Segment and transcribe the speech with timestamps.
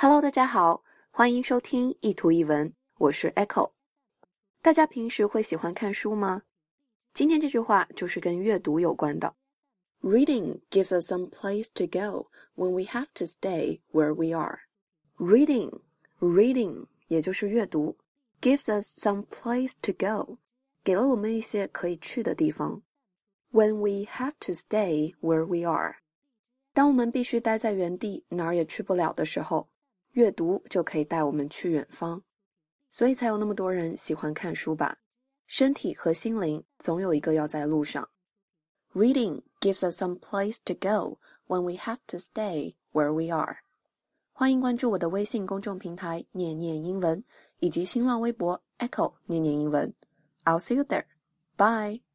[0.00, 3.72] Hello，大家好，欢迎收听一图一文，我是 Echo。
[4.62, 6.42] 大家平时会喜欢看书吗？
[7.12, 9.34] 今天这句话就是跟阅读有关的。
[10.00, 14.60] Reading gives us some place to go when we have to stay where we are.
[15.16, 15.80] Reading,
[16.20, 17.98] reading，也就是阅读
[18.40, 20.38] ，gives us some place to go，
[20.84, 22.82] 给了我们一些可以去的地方。
[23.50, 25.96] When we have to stay where we are，
[26.72, 29.68] 当我们必须待在原地，哪儿也去不了的时候。
[30.18, 32.22] 阅读就可以带我们去远方，
[32.90, 34.98] 所以才有那么多人喜欢看书吧。
[35.46, 38.08] 身体和心灵总有一个要在路上。
[38.92, 43.58] Reading gives us some place to go when we have to stay where we are。
[44.32, 47.22] 欢迎关注我的微信公众平台“念念英文”
[47.60, 49.94] 以及新浪微博 “Echo 念念英文”。
[50.42, 51.04] I'll see you there.
[51.56, 52.07] Bye.